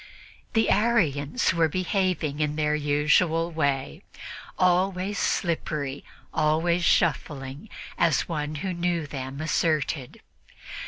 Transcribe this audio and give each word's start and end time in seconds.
The 0.53 0.71
Arians 0.71 1.53
were 1.53 1.69
behaving 1.69 2.39
in 2.39 2.55
their 2.55 2.73
usual 2.73 3.51
way 3.51 4.01
"always 4.57 5.19
slippery, 5.19 6.03
always 6.33 6.83
shuffling," 6.83 7.69
as 7.99 8.27
one 8.27 8.55
who 8.65 8.73
knew 8.73 9.05
them 9.05 9.39
asserted. 9.39 10.19